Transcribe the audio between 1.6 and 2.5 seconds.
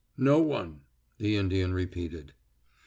repeated.